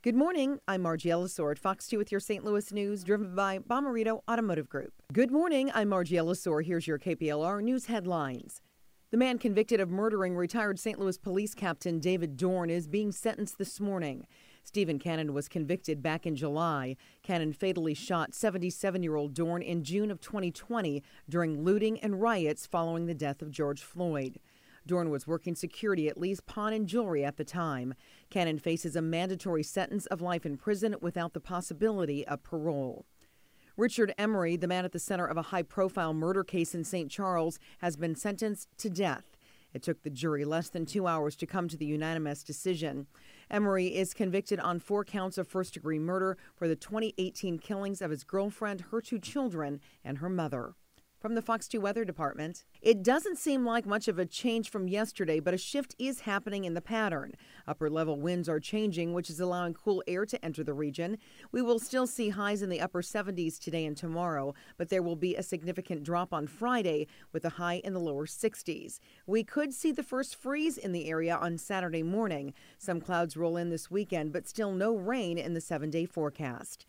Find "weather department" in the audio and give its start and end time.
51.80-52.64